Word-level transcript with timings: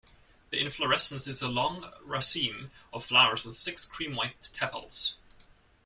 The 0.49 0.59
inflorescence 0.59 1.27
is 1.27 1.43
a 1.43 1.47
long 1.47 1.83
raceme 2.03 2.71
of 2.91 3.05
flowers 3.05 3.43
with 3.45 3.55
six 3.55 3.85
cream-white 3.85 4.49
tepals. 4.51 5.17